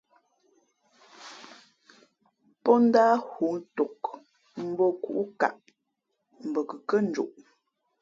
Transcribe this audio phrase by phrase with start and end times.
[2.63, 3.99] Pó ndáh hǔ tok
[4.65, 5.55] mbō khǔkǔʼkaʼ
[6.47, 7.31] mbα kʉkhʉ́ά njoʼ.